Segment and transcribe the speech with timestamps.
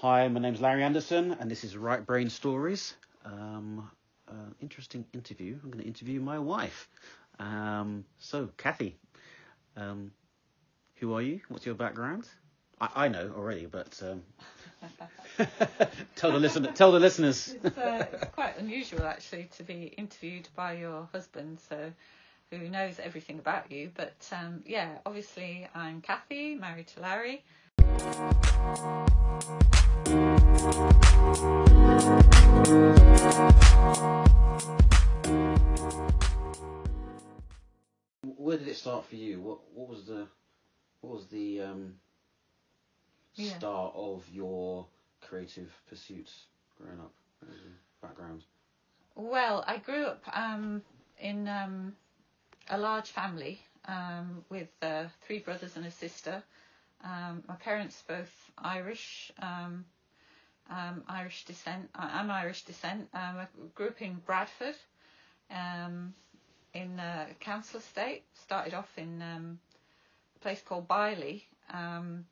[0.00, 2.94] Hi, my name's Larry Anderson, and this is Right Brain Stories.
[3.22, 3.90] Um,
[4.26, 5.58] uh, interesting interview.
[5.62, 6.88] I'm going to interview my wife.
[7.38, 8.96] Um, so, Kathy,
[9.76, 10.10] um,
[10.94, 11.42] who are you?
[11.48, 12.26] What's your background?
[12.80, 14.22] I, I know already, but um,
[16.16, 17.54] tell the listener, tell the listeners.
[17.62, 21.92] It's, uh, it's quite unusual actually to be interviewed by your husband, so
[22.50, 23.90] who knows everything about you.
[23.94, 27.44] But um, yeah, obviously I'm Kathy, married to Larry.
[30.60, 30.68] Where
[38.58, 39.40] did it start for you?
[39.40, 40.26] What what was the
[41.00, 41.94] what was the um,
[43.36, 43.56] Yeah.
[43.56, 44.86] start of your
[45.22, 46.44] creative pursuits
[46.76, 47.14] growing up?
[48.02, 48.42] Background?
[49.14, 50.82] Well, I grew up um,
[51.18, 51.96] in um,
[52.68, 56.42] a large family um, with uh, three brothers and a sister.
[57.02, 59.32] Um, my parents both Irish,
[60.70, 61.90] um, um, Irish descent.
[61.94, 63.08] I'm Irish descent.
[63.12, 64.76] Um, I grew up in Bradford,
[65.50, 66.14] um,
[66.74, 68.22] in a council estate.
[68.34, 69.58] Started off in um,
[70.36, 71.44] a place called Bierley.
[71.72, 72.24] Um,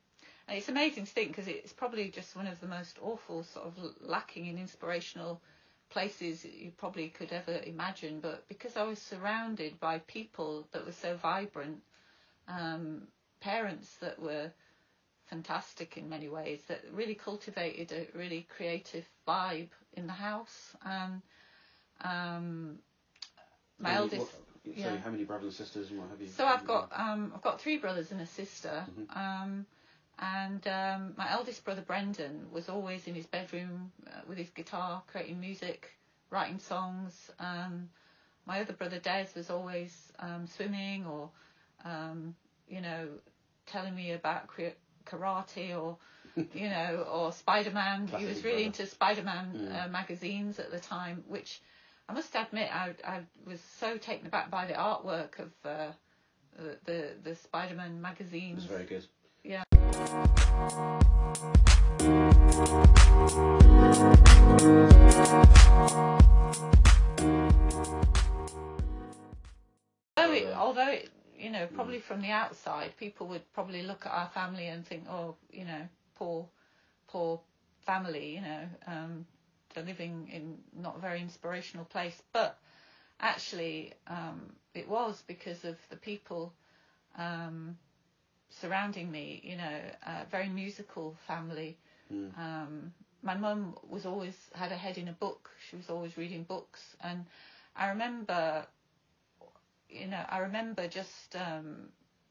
[0.48, 3.66] and it's amazing to think because it's probably just one of the most awful, sort
[3.66, 5.40] of lacking in inspirational
[5.90, 8.20] places you probably could ever imagine.
[8.20, 11.82] But because I was surrounded by people that were so vibrant,
[12.46, 13.02] um,
[13.40, 14.50] parents that were
[15.28, 20.76] fantastic in many ways, that really cultivated a really creative vibe in the house.
[20.84, 21.22] And
[22.02, 22.78] um,
[23.78, 24.20] my many- eldest.
[24.20, 24.96] what- so yeah.
[24.98, 26.28] how many brothers and sisters and what have you?
[26.28, 29.16] So I've got um, I've got three brothers and a sister, Mhm.
[29.16, 29.66] um,
[30.18, 35.02] and um, my eldest brother Brendan was always in his bedroom uh, with his guitar,
[35.06, 35.90] creating music,
[36.30, 37.30] writing songs.
[37.38, 37.88] Um,
[38.46, 41.30] my other brother Des was always um, swimming or,
[41.84, 42.34] um,
[42.68, 43.08] you know,
[43.66, 44.76] telling me about cre-
[45.08, 45.96] karate or,
[46.54, 48.06] you know, or Spider Man.
[48.08, 48.82] He was really brother.
[48.82, 49.84] into Spider Man Mm.
[49.84, 51.60] uh, magazines at the time, which
[52.08, 55.92] I must admit I, I was so taken aback by the artwork of uh,
[56.56, 58.56] the the, the Spider Man It magazines.
[58.56, 59.04] was very good.
[59.44, 59.62] Yeah.
[70.16, 74.12] Although it, although it, you know, probably from the outside, people would probably look at
[74.12, 76.46] our family and think, oh, you know, poor,
[77.08, 77.40] poor
[77.86, 79.26] family, you know, um,
[79.74, 82.22] they're living in not a very inspirational place.
[82.32, 82.58] But
[83.20, 86.52] actually, um, it was because of the people
[87.16, 87.76] um,
[88.50, 91.76] surrounding me, you know, a very musical family.
[92.12, 92.38] Mm.
[92.38, 95.50] Um, my mum was always had her head in a book.
[95.68, 97.24] She was always reading books, and
[97.76, 98.66] I remember,
[99.88, 101.88] you know, I remember just um,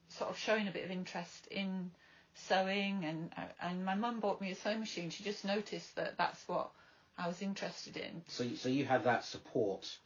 [0.10, 1.92] sort of showing a bit of interest in
[2.34, 3.32] sewing, and
[3.62, 5.10] and my mum bought me a sewing machine.
[5.10, 6.70] She just noticed that that's what
[7.18, 8.22] I was interested in.
[8.28, 9.98] So you- so you had that support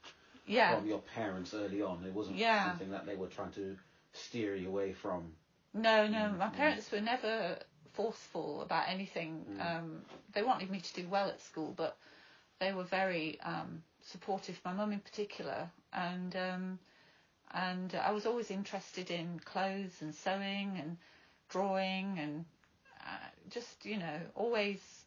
[0.47, 0.75] Yeah.
[0.75, 2.03] from your parents early on.
[2.06, 2.69] It wasn't Yeah.
[2.69, 3.78] something that they were trying to
[4.13, 5.35] steer you away from.
[5.73, 6.53] No, no, Mm, my mm.
[6.53, 7.57] parents were never
[7.94, 9.45] forceful about anything.
[9.50, 9.61] Mm.
[9.79, 11.97] Um, they wanted me to do well at school, but
[12.59, 14.59] they were very um, supportive.
[14.66, 16.79] My mum in particular, and um,
[17.53, 20.97] and I was always interested in clothes and sewing and
[21.50, 22.45] drawing and
[23.01, 25.06] uh, just you know always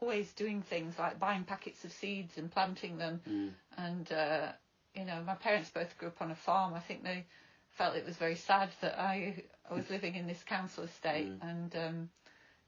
[0.00, 3.54] always doing things like buying packets of seeds and planting them Mm.
[3.76, 4.52] and uh,
[4.94, 6.74] you know my parents both grew up on a farm.
[6.74, 7.26] I think they
[7.70, 11.42] felt it was very sad that I, I was living in this council estate Mm.
[11.42, 12.10] and um,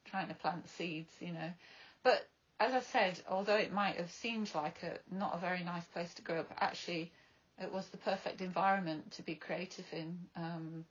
[0.04, 1.52] trying to plant seeds, you know.
[2.02, 2.28] But
[2.60, 6.14] as I said, although it might have seemed like a not a very nice place
[6.14, 7.12] to grow up, actually
[7.60, 10.18] it was the perfect environment to be creative in.
[10.36, 10.84] Um,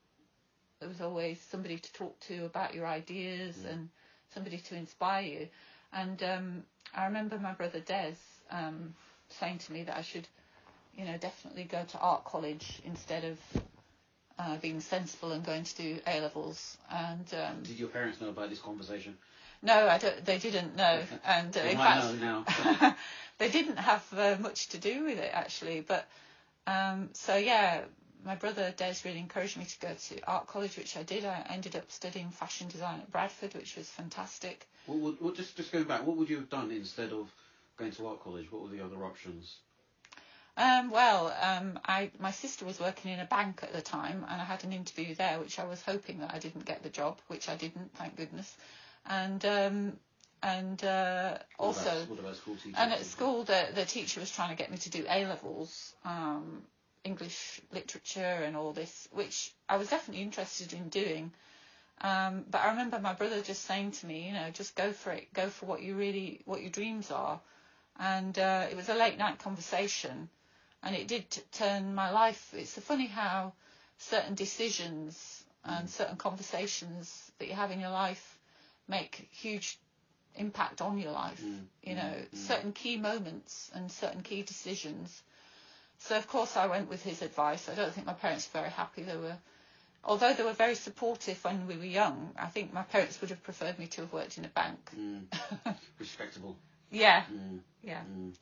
[0.80, 3.72] there was always somebody to talk to about your ideas Mm.
[3.72, 3.90] and
[4.34, 5.48] somebody to inspire you.
[5.94, 6.64] And um,
[6.96, 8.16] I remember my brother Des
[8.50, 8.94] um,
[9.30, 10.28] saying to me that I should,
[10.96, 13.38] you know, definitely go to art college instead of
[14.40, 16.78] uh, being sensible and going to do A levels.
[16.90, 19.18] And um, Did your parents know about this conversation?
[19.62, 21.02] no, I don't, they didn't know.
[21.26, 22.44] And uh, They in fact, know
[22.84, 22.96] now.
[23.38, 25.82] they didn't have uh, much to do with it actually.
[25.82, 26.08] But
[26.68, 27.82] um, so yeah,
[28.24, 31.26] my brother Des really encouraged me to go to art college, which I did.
[31.26, 34.68] I ended up studying fashion design at Bradford, which was fantastic.
[34.86, 37.34] What would, what, just just going back, what would you have done instead of
[37.78, 38.52] going to art college?
[38.52, 39.58] What were the other options?
[40.58, 44.42] Um, well, um, I my sister was working in a bank at the time, and
[44.42, 47.20] I had an interview there, which I was hoping that I didn't get the job,
[47.28, 48.56] which I didn't, thank goodness.
[49.06, 49.94] And um,
[50.44, 54.56] and uh, also, about, about school and at school, the the teacher was trying to
[54.56, 56.64] get me to do A levels, um,
[57.04, 61.32] English literature, and all this, which I was definitely interested in doing.
[62.02, 65.12] Um, but I remember my brother just saying to me, you know, just go for
[65.12, 67.40] it, go for what you really, what your dreams are.
[68.00, 70.28] And uh, it was a late night conversation,
[70.82, 72.52] and it did t- turn my life.
[72.58, 73.54] It's funny how
[74.00, 78.40] certain decisions and certain conversations that you have in your life
[78.88, 79.78] make huge
[80.36, 81.44] impact on your life.
[81.84, 85.22] You know, certain key moments and certain key decisions.
[86.00, 87.70] So of course I went with his advice.
[87.70, 89.04] I don't think my parents were very happy.
[89.04, 89.38] They were,
[90.04, 92.32] although they were very supportive when we were young.
[92.40, 94.80] I think my parents would have preferred me to have worked in a bank.
[94.98, 95.26] Mm.
[96.00, 96.56] Respectable.
[96.92, 97.60] Yeah, Mm.
[97.84, 98.34] yeah, Mm.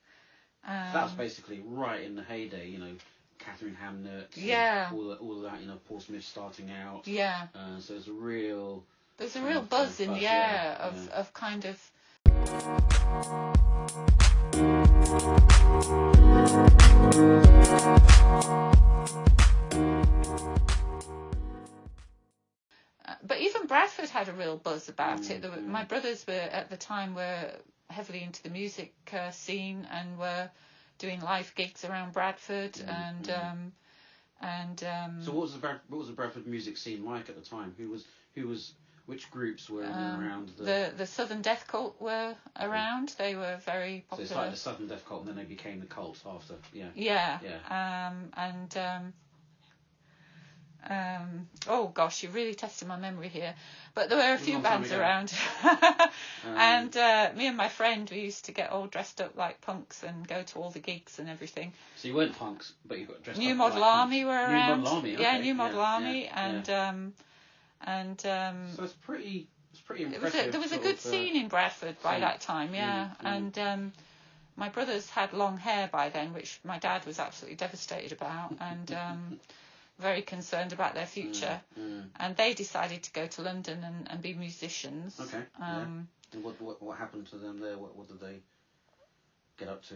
[0.66, 2.92] Um, that was basically right in the heyday, you know,
[3.38, 4.26] Katharine Hamnett.
[4.34, 4.90] Yeah.
[4.92, 7.06] All, all of that, you know, Paul Smith starting out.
[7.06, 8.84] yeah, Uh, so it's a real.
[9.20, 12.90] There's a real buzz in the air of, of kind of.
[23.04, 25.42] Uh, But even Bradford had a real buzz about it.
[25.42, 27.52] Were, Mm, my brothers were at the time were
[27.88, 30.50] heavily into the music uh, scene and were
[30.98, 33.72] doing live gigs around Bradford and um,
[34.40, 37.28] and um, Mm, So what was the Brad, what was the Bradford music scene like
[37.28, 37.74] at the time?
[37.76, 38.72] Who was who was
[39.06, 40.62] which groups were Um, around the?
[40.64, 43.14] the the Southern Death Cult were around.
[43.18, 44.28] They were very popular.
[44.28, 46.54] so it's like the Southern Death Cult, and then they became the Cult after.
[46.72, 46.88] Yeah.
[46.94, 47.38] yeah.
[47.42, 48.08] Yeah.
[48.08, 49.12] Um, and um,
[50.88, 53.54] um, oh gosh, you're really testing my memory here.
[53.94, 55.32] But there were a few bands around.
[56.42, 59.60] Um, and uh, me and my friend, we used to get all dressed up like
[59.60, 61.72] punks and go to all the gigs and everything.
[61.96, 64.54] So you weren't punks, but you got dressed New up Model like Army were New
[64.54, 64.82] around.
[64.82, 67.12] Model Army, yeah, New Model yeah, Army, yeah, and um,
[67.84, 69.48] and um, So it's pretty.
[69.72, 70.48] It's pretty it was impressive.
[70.48, 72.20] a, there was a good of, uh, scene in Bradford by scene.
[72.22, 73.04] that time, yeah.
[73.04, 73.36] Mm, mm.
[73.36, 73.92] And um,
[74.56, 78.92] my brothers had long hair by then, which my dad was absolutely devastated about, and
[78.92, 79.40] um,
[80.00, 81.60] very concerned about their future.
[81.78, 85.18] Mm, And they decided to go to London and, and be musicians.
[85.20, 85.82] Okay, yeah.
[85.82, 87.78] Um, and what, what what happened to them there?
[87.78, 88.40] What what did they
[89.58, 89.94] get up to?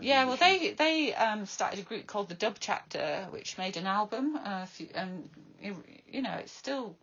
[0.00, 3.86] Yeah, well, they they um, started a group called the Dub Chapter, which made an
[3.86, 4.36] album.
[4.36, 5.28] Uh, and
[5.60, 5.76] you
[6.10, 6.96] you know, it's still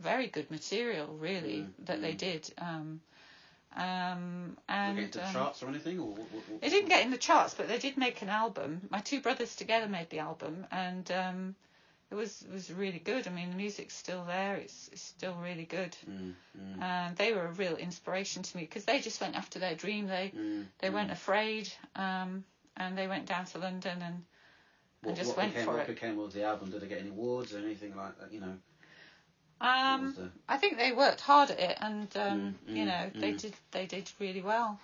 [0.00, 2.18] very good material, really, Mm, that they mm.
[2.18, 2.52] did.
[2.58, 3.00] Um,
[3.76, 5.98] um, Did and they get into um, charts or anything?
[5.98, 8.28] Or what, what, what, They didn't get in the charts, but they did make an
[8.28, 8.82] album.
[8.90, 11.54] My two brothers together made the album, and um,
[12.14, 13.26] it was was really good.
[13.26, 14.56] I mean, the music's still there.
[14.56, 15.96] It's, it's still really good.
[16.08, 19.58] Mm, mm, And they were a real inspiration to me because they just went after
[19.58, 20.06] their dream.
[20.06, 20.94] They mm, they mm.
[20.94, 22.44] weren't afraid, um,
[22.76, 24.22] and they went down to London and
[25.02, 25.86] What, just what went became, for what it.
[25.88, 26.70] became of the album?
[26.70, 28.32] Did they get any awards or anything like that?
[28.32, 28.56] You know,
[29.60, 33.10] um, the, I think they worked hard at it, and um, Mm, you mm, know
[33.20, 33.40] they mm.
[33.40, 34.78] did they did really well.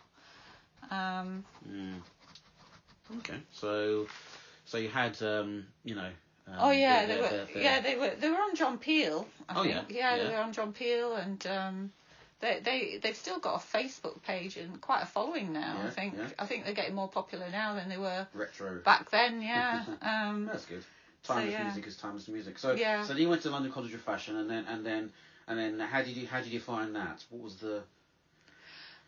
[0.90, 2.00] Um, mm.
[3.18, 4.06] Okay, so
[4.64, 6.10] so you had um, you know.
[6.52, 7.46] Um, Oh yeah, the- they were.
[7.60, 8.10] Yeah, they were.
[8.18, 9.26] They were on John Peel.
[9.48, 9.74] I Oh, think.
[9.74, 10.24] yeah, yeah, yeah.
[10.28, 11.92] they were on John Peel, and um,
[12.40, 15.76] they they they've still got a Facebook page and quite a following now.
[15.80, 16.14] Yeah, I think.
[16.16, 16.26] yeah.
[16.38, 18.78] I think they're getting more popular now than they were retro.
[18.80, 19.40] back then.
[19.42, 19.84] Yeah.
[20.02, 20.84] Um, That's good.
[21.22, 21.64] Timeless yeah.
[21.64, 22.58] music is timeless music.
[22.58, 23.02] So Yeah.
[23.04, 25.12] so then you went to London College of Fashion, and then and then
[25.46, 27.22] and then how did you how did you find that?
[27.30, 27.82] What was the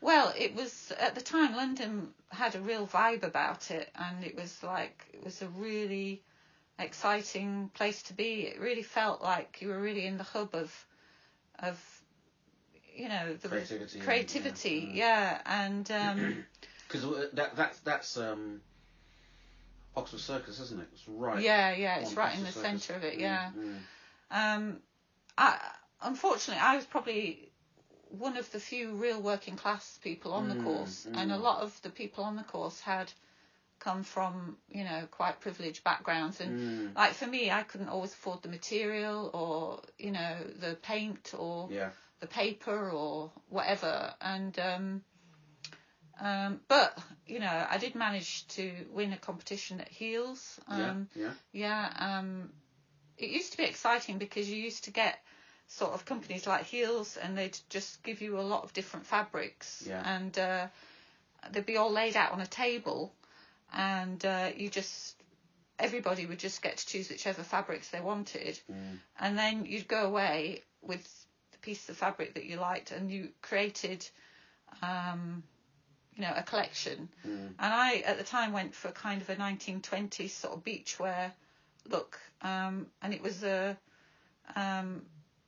[0.01, 4.35] well, it was at the time London had a real vibe about it, and it
[4.37, 6.21] was like it was a really
[6.79, 8.43] exciting place to be.
[8.43, 10.87] It really felt like you were really in the hub of
[11.59, 12.03] of
[12.95, 16.45] you know the Creativity creativity, yeah, yeah, and um,
[16.89, 18.61] because that that's that's um
[19.97, 20.89] Oxford Circus, isn't it?
[20.93, 21.43] It's right.
[21.43, 22.83] yeah, yeah, it's right in the Circus.
[22.83, 23.51] centre of it, Mm, yeah.
[23.57, 23.77] mm.
[24.31, 24.77] Um,
[25.37, 25.59] I
[26.03, 27.51] unfortunately I was probably
[28.19, 31.43] one of the few real working class people on the Mm, course, and a mm.
[31.43, 33.13] lot of the people on the course had
[33.83, 36.97] come from you know quite privileged backgrounds, and Mm.
[36.97, 41.69] like for me, I couldn't always afford the material or you know the paint or
[41.71, 41.91] Yeah.
[42.21, 45.05] the paper or whatever, and um,
[46.21, 46.97] um, but
[47.27, 50.61] you know I did manage to win a competition at Heal's.
[50.69, 51.25] Um, yeah.
[51.25, 51.33] Yeah.
[51.53, 52.53] yeah, um,
[53.19, 55.19] it used to be exciting because you used to get
[55.67, 59.85] sort of companies like Heal's and they'd just give you a lot of different fabrics
[59.89, 60.03] Yeah.
[60.05, 60.67] and uh,
[61.51, 63.13] they'd be all laid out on a table
[63.73, 65.17] and uh, you just
[65.79, 68.99] everybody would just get to choose whichever fabrics they wanted Mm.
[69.19, 73.29] and then you'd go away with the piece of fabric that you liked and you
[73.41, 74.07] created,
[74.83, 75.43] um,
[76.15, 77.09] you know, a collection.
[77.27, 77.55] Mm.
[77.59, 81.33] And I, at the time, went for kind of a 1920s sort of beachwear
[81.89, 82.19] look.
[82.43, 83.77] Um, and it was a,
[84.57, 85.03] um,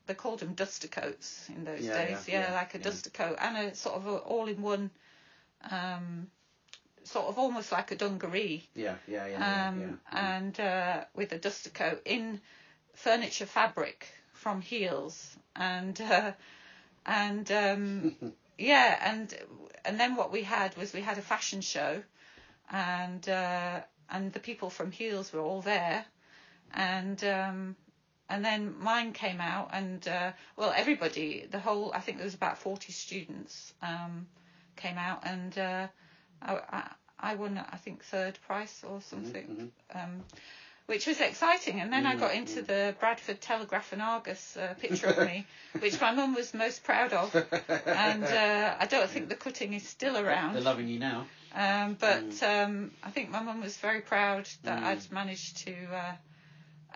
[0.07, 2.29] they called them duster coats in those Yeah, days.
[2.29, 4.91] yeah, Yeah, yeah, like a duster coat and a sort of a all-in-one,
[5.71, 6.29] um,
[7.05, 9.39] sort of almost like a dungaree Yeah, yeah, yeah.
[9.39, 10.35] yeah, um, yeah, yeah.
[10.37, 12.41] and uh, with a duster coat in
[12.95, 16.33] furniture fabric from Heal's, and uh,
[17.07, 18.17] and um,
[18.59, 19.35] yeah, and
[19.85, 22.03] and then what we had was we had a fashion show,
[22.71, 23.81] and uh,
[24.11, 26.05] and the people from Heal's were all there,
[26.73, 27.77] and um,
[28.29, 32.35] and then mine came out, and uh, well, everybody, the whole, I think there was
[32.35, 34.27] about forty students um,
[34.77, 35.87] came out, and uh,
[36.45, 36.91] I, I
[37.25, 40.23] I won, I think, third prize or something, um,
[40.87, 41.81] which was exciting.
[41.81, 45.47] And then I got into the Bradford Telegraph and Argus uh, picture of me,
[45.79, 47.35] which my mum was most proud of.
[47.87, 50.55] And uh, I don't think the cutting is still around.
[50.55, 51.27] They're loving you now.
[51.55, 55.75] Um, but um, I think my mum was very proud that I'd managed to.
[55.93, 56.13] Uh,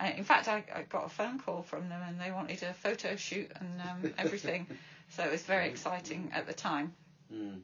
[0.01, 2.75] uh, in fact, I, I got a phone call from them and they wanted a
[2.75, 4.67] photo shoot and um, everything.
[5.11, 6.93] so it was very exciting at the time.
[7.33, 7.61] Mm.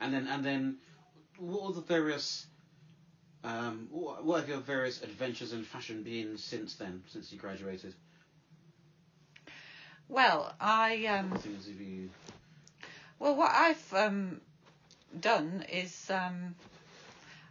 [0.00, 0.76] And then, and then,
[1.40, 2.46] what are the various,
[3.44, 7.94] um, what, what have your various adventures in fashion been since then, since you graduated?
[10.08, 12.10] Well, I um, What things have you?
[13.18, 14.40] well, what I've um,
[15.20, 16.54] done is um,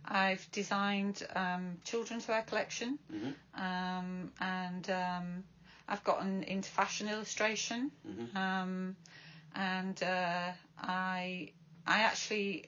[0.06, 3.34] I've designed um, children's wear collection, Mhm.
[3.56, 5.44] um, and um,
[5.88, 8.36] I've gotten into fashion illustration, Mhm.
[8.36, 8.96] um,
[9.56, 11.52] and uh, I
[11.88, 12.66] I actually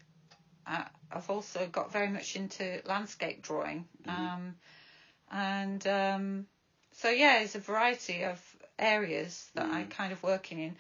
[0.66, 4.56] uh, I've also got very much into landscape drawing, um,
[5.32, 6.46] and um,
[6.94, 8.40] so yeah, there's a variety of
[8.78, 10.76] areas that I'm kind of working in.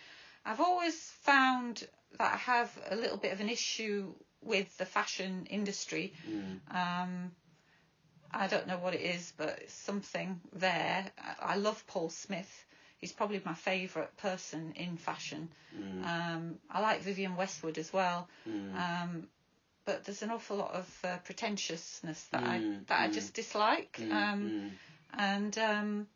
[0.45, 5.45] I've always found that I have a little bit of an issue with the fashion
[5.49, 6.13] industry.
[6.29, 6.59] Mm.
[6.75, 7.31] Um,
[8.33, 11.05] I don't know what it is, but it's something there.
[11.17, 12.65] I I love Paul Smith.
[12.97, 15.49] He's probably my favourite person in fashion.
[15.75, 16.05] Mm.
[16.05, 18.29] Um, I like Vivienne Westwood as well.
[18.47, 18.75] Mm.
[18.75, 19.27] Um,
[19.91, 23.13] but there's an awful lot of uh, pretentiousness that I Mm, that I mm.
[23.13, 23.99] just dislike.
[23.99, 24.69] Mm, Um, mm.
[25.17, 26.07] and um,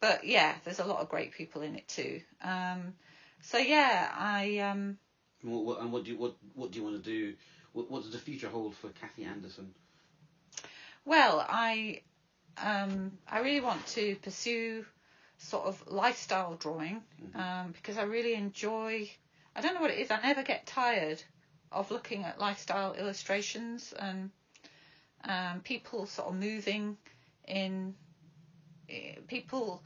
[0.00, 2.22] but yeah, there's a lot of great people in it too.
[2.42, 2.94] Um,
[3.42, 4.96] so yeah, I um,
[5.42, 7.34] And What, what, and what do you what what do you want to do?
[7.74, 9.74] What, what does the future hold for Kathy Anderson?
[11.04, 12.00] well, I
[12.56, 14.86] um, I really want to pursue
[15.36, 17.02] sort of lifestyle drawing
[17.34, 19.10] um, because I really enjoy.
[19.54, 20.10] I don't know what it is.
[20.10, 21.22] I never get tired
[21.74, 24.30] of looking at lifestyle illustrations and
[25.24, 26.96] um, people sort of moving
[27.46, 27.94] in
[28.88, 29.82] eh, people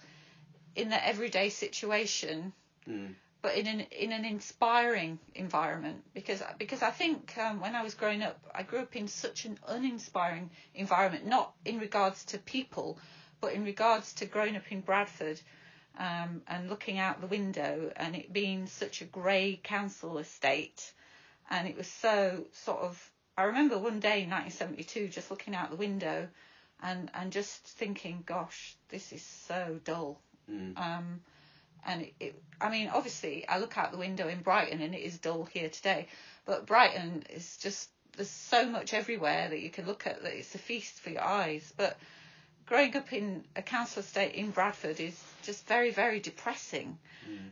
[0.76, 2.52] in their everyday situation
[2.88, 3.14] Mm.
[3.42, 7.92] but in an in an inspiring environment because because I think um, when I was
[7.95, 12.99] growing up I grew up in such an uninspiring environment not in regards to people
[13.42, 15.38] but in regards to growing up in Bradford
[15.99, 20.92] um, and looking out the window and it being such a grey council estate
[21.50, 25.71] and it was so sort of I remember one day in 1972 just looking out
[25.71, 26.28] the window
[26.83, 30.78] and and just thinking gosh this is so dull Mm.
[30.78, 31.21] um,
[31.87, 35.00] and it, it, I mean, obviously, I look out the window in Brighton and it
[35.00, 36.09] is dull here today,
[36.45, 40.55] but Brighton is just there's so much everywhere that you can look at that it's
[40.55, 41.73] a feast for your eyes.
[41.76, 41.99] But
[42.68, 46.98] growing up in a council estate in Bradford is just very, very depressing.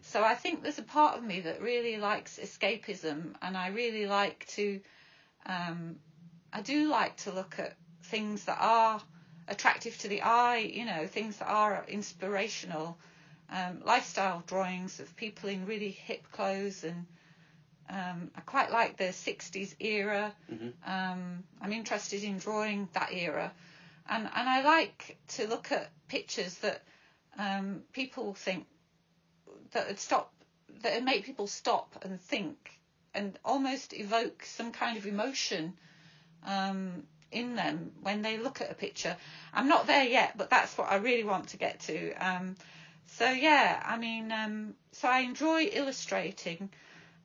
[0.03, 4.07] So I think there's a part of me that really likes escapism, and I really
[4.07, 4.81] like to,
[5.47, 5.99] um,
[6.53, 9.01] I do like to look at things that are
[9.49, 12.97] attractive to the eye, you know, things that are inspirational,
[13.49, 17.07] um, lifestyle drawings of people in really hip clothes, and
[17.89, 20.35] um, I quite like the 60s era.
[20.53, 20.73] Mhm.
[20.85, 23.53] Um, I'm interested in drawing that era,
[24.09, 26.83] and and I like to look at pictures that
[27.39, 28.67] um, people think
[29.73, 30.33] that would stop
[30.83, 32.71] that would make people stop and think
[33.15, 35.73] and almost evoke some kind of emotion
[36.45, 39.17] um, in them when they look at a picture.
[39.55, 42.13] I'm not there yet, but that's what I really want to get to.
[42.15, 42.57] Um,
[43.07, 46.69] so yeah, I mean, um, so I enjoy illustrating,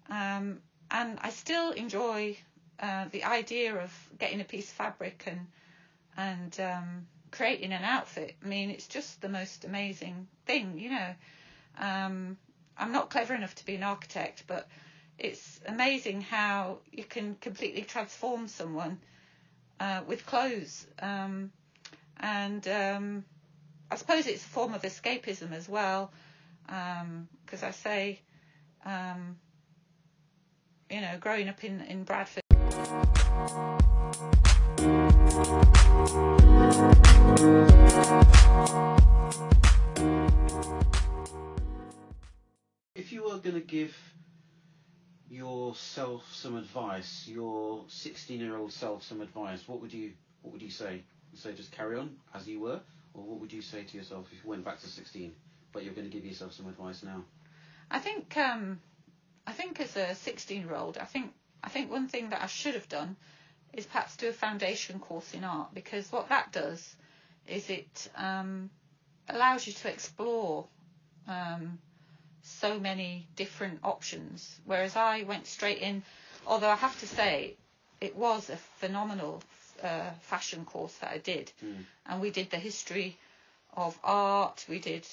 [0.10, 0.60] um,
[0.90, 2.38] and I still enjoy
[2.80, 5.48] uh, the idea of getting a piece of fabric and
[6.18, 8.36] and um, creating an outfit.
[8.44, 11.16] I mean, it's just the most amazing thing, you know.
[11.78, 12.38] Um,
[12.78, 14.68] I'm not clever enough to be an architect, but
[15.18, 19.00] it's amazing how you can completely transform someone
[19.80, 20.88] uh, with clothes.
[21.00, 21.52] Um,
[22.20, 23.26] and um,
[23.90, 26.12] I suppose it's a form of escapism as well,
[26.66, 28.20] because I say
[28.86, 29.38] um,
[30.90, 32.42] you know, growing up in, in Bradford.
[35.32, 35.38] If
[43.14, 43.96] you were going to give
[45.30, 50.12] yourself some advice, your 16-year-old self some advice, what would you
[50.42, 51.02] what would you say?
[51.34, 52.82] Say just carry on as you were,
[53.14, 55.34] or what would you say to yourself if you went back to 16,
[55.72, 57.24] but you're going to give yourself some advice now?
[57.90, 58.82] I think um,
[59.48, 61.32] I think as a 16 year old, I think
[61.64, 63.16] I think one thing that I should have done
[63.74, 66.96] is perhaps do a foundation course in art because what that does
[67.48, 68.70] is it um,
[69.30, 70.66] allows you to explore
[71.28, 71.80] um,
[72.42, 74.60] so many different options.
[74.66, 76.04] Whereas I went straight in,
[76.46, 77.56] although I have to say
[78.00, 79.44] it was a phenomenal
[79.84, 81.86] uh, fashion course that I did, Mm.
[82.08, 83.18] and we did the history
[83.74, 84.66] of art.
[84.68, 85.08] We did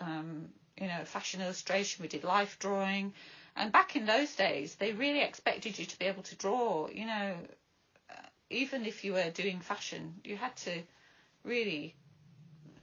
[0.00, 0.48] um,
[0.80, 3.12] you know, fashion illustration, we did life drawing.
[3.56, 7.06] And back in those days, they really expected you to be able to draw, you
[7.06, 7.36] know,
[8.50, 10.82] even if you were doing fashion, you had to
[11.44, 11.94] really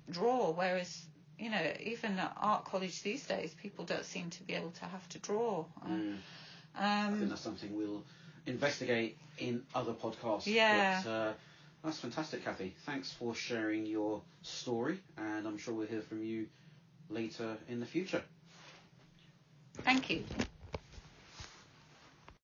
[0.09, 0.51] draw.
[0.51, 1.05] Whereas,
[1.37, 4.85] you know, even at art college these days, people don't seem to be able to
[4.85, 5.65] have to draw.
[5.87, 6.17] Mm.
[6.75, 8.03] I think Um, that's something we'll
[8.45, 10.47] investigate in other podcasts.
[10.47, 11.01] Yeah.
[11.03, 11.33] But, uh,
[11.83, 12.75] that's fantastic, Kathy.
[12.85, 16.47] Thanks for sharing your story, and I'm sure we'll hear from you
[17.09, 18.23] later in the future.
[19.83, 20.23] thank you.